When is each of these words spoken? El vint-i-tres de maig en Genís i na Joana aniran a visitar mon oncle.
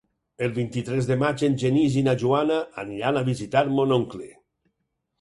El 0.45 0.53
vint-i-tres 0.53 1.09
de 1.09 1.17
maig 1.25 1.43
en 1.49 1.59
Genís 1.65 1.99
i 2.03 2.05
na 2.09 2.17
Joana 2.25 2.59
aniran 2.87 3.23
a 3.23 3.27
visitar 3.31 3.67
mon 3.79 3.99
oncle. 4.03 4.31